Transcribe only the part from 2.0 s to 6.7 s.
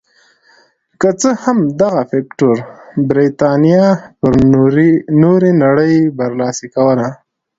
فکټور برېتانیا پر نورې نړۍ برلاسې